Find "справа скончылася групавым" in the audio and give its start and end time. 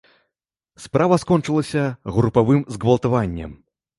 0.85-2.65